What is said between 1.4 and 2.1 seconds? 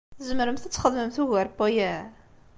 n waya?